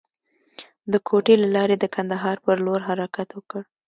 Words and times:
د 0.91 0.93
کوټې 1.07 1.35
له 1.43 1.47
لارې 1.55 1.75
د 1.79 1.85
کندهار 1.95 2.37
پر 2.45 2.57
لور 2.65 2.79
حرکت 2.89 3.29
وکړ. 3.33 3.61